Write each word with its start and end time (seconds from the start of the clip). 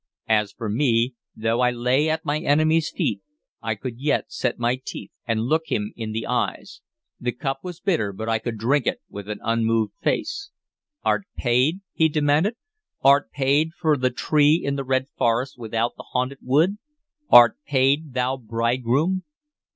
As 0.29 0.51
for 0.51 0.67
me, 0.67 1.13
though 1.35 1.61
I 1.61 1.69
lay 1.69 2.09
at 2.09 2.25
my 2.25 2.39
enemy's 2.39 2.89
feet, 2.89 3.21
I 3.61 3.75
could 3.75 3.99
yet 3.99 4.31
set 4.31 4.57
my 4.57 4.81
teeth 4.83 5.11
and 5.27 5.41
look 5.41 5.67
him 5.67 5.93
in 5.95 6.11
the 6.11 6.25
eyes. 6.25 6.81
The 7.19 7.31
cup 7.31 7.59
was 7.63 7.79
bitter, 7.79 8.11
but 8.11 8.27
I 8.27 8.39
could 8.39 8.57
drink 8.57 8.87
it 8.87 8.99
with 9.09 9.29
an 9.29 9.39
unmoved 9.43 9.93
face. 10.01 10.49
"Art 11.03 11.25
paid?" 11.37 11.81
he 11.93 12.09
demanded. 12.09 12.55
"Art 13.03 13.29
paid 13.29 13.75
for 13.79 13.95
the 13.95 14.09
tree 14.09 14.55
in 14.65 14.75
the 14.75 14.83
red 14.83 15.05
forest 15.19 15.59
without 15.59 15.95
the 15.97 16.05
haunted 16.13 16.39
wood? 16.41 16.79
Art 17.29 17.57
paid, 17.67 18.15
thou 18.15 18.37
bridegroom?" 18.37 19.21